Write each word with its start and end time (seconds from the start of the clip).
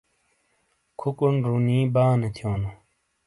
کھوکونڈ 0.99 1.39
رُونی 1.49 1.79
بانے 1.93 2.29
تھیونو۔ 2.35 2.71